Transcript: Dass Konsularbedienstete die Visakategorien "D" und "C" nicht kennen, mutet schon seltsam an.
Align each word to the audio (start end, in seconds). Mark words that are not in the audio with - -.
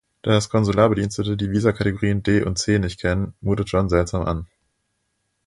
Dass 0.23 0.49
Konsularbedienstete 0.49 1.37
die 1.37 1.51
Visakategorien 1.51 2.23
"D" 2.23 2.41
und 2.41 2.57
"C" 2.57 2.79
nicht 2.79 2.99
kennen, 2.99 3.35
mutet 3.39 3.69
schon 3.69 3.87
seltsam 3.87 4.23
an. 4.25 4.47